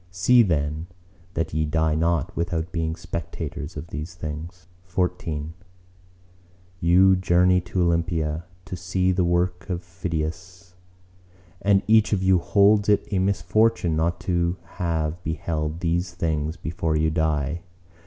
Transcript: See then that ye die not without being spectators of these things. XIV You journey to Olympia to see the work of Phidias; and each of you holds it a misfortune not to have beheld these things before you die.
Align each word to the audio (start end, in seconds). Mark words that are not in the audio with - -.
See 0.09 0.41
then 0.41 0.87
that 1.35 1.53
ye 1.53 1.63
die 1.63 1.93
not 1.93 2.35
without 2.35 2.71
being 2.71 2.95
spectators 2.95 3.77
of 3.77 3.89
these 3.89 4.15
things. 4.15 4.67
XIV 4.89 5.51
You 6.79 7.15
journey 7.15 7.61
to 7.61 7.81
Olympia 7.83 8.45
to 8.65 8.75
see 8.75 9.11
the 9.11 9.23
work 9.23 9.69
of 9.69 9.83
Phidias; 9.83 10.73
and 11.61 11.83
each 11.87 12.13
of 12.13 12.23
you 12.23 12.39
holds 12.39 12.89
it 12.89 13.07
a 13.11 13.19
misfortune 13.19 13.95
not 13.95 14.19
to 14.21 14.57
have 14.79 15.21
beheld 15.23 15.81
these 15.81 16.15
things 16.15 16.57
before 16.57 16.95
you 16.95 17.11
die. 17.11 17.61